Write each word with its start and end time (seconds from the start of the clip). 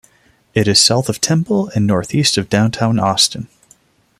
It 0.55 0.67
is 0.67 0.81
south 0.81 1.09
of 1.09 1.21
Temple 1.21 1.69
and 1.75 1.85
northeast 1.85 2.35
of 2.39 2.49
downtown 2.49 2.97
Austin. 2.99 3.49